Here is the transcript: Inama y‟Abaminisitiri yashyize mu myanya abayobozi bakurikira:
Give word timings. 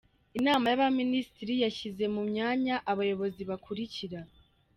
Inama 0.39 0.65
y‟Abaminisitiri 0.71 1.53
yashyize 1.63 2.03
mu 2.15 2.21
myanya 2.29 2.75
abayobozi 2.91 3.41
bakurikira: 3.49 4.19